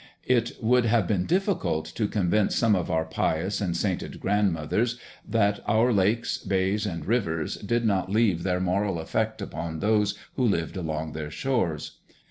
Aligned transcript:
It 0.25 0.53
would 0.59 0.85
have 0.85 1.05
been 1.07 1.27
difficult 1.27 1.85
to 1.93 2.07
convince 2.07 2.55
some 2.55 2.75
of 2.75 2.89
our 2.89 3.05
pious 3.05 3.61
and 3.61 3.77
sainted 3.77 4.19
grandmothers 4.19 4.97
that 5.29 5.59
our 5.67 5.93
lakes, 5.93 6.39
bays, 6.39 6.87
and 6.87 7.05
rivers 7.05 7.57
did 7.57 7.85
not 7.85 8.09
leave 8.09 8.41
their 8.41 8.59
moral 8.59 8.97
effect 8.99 9.43
upon 9.43 9.77
those 9.77 10.17
who 10.37 10.43
lived 10.43 10.75
along 10.75 11.11
their 11.13 11.29
shores. 11.29 11.99